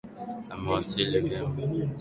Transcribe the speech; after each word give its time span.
Amewasili 0.53 1.17
vyema. 1.25 1.49